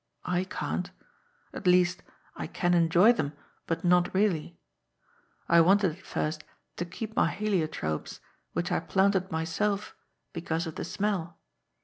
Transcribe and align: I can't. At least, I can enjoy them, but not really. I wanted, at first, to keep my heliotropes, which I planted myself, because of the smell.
I 0.25 0.45
can't. 0.45 0.89
At 1.53 1.67
least, 1.67 2.01
I 2.35 2.47
can 2.47 2.73
enjoy 2.73 3.13
them, 3.13 3.33
but 3.67 3.83
not 3.83 4.11
really. 4.15 4.57
I 5.47 5.61
wanted, 5.61 5.91
at 5.91 6.03
first, 6.03 6.43
to 6.77 6.85
keep 6.85 7.15
my 7.15 7.29
heliotropes, 7.31 8.19
which 8.53 8.71
I 8.71 8.79
planted 8.79 9.29
myself, 9.31 9.95
because 10.33 10.65
of 10.65 10.73
the 10.73 10.85
smell. 10.85 11.37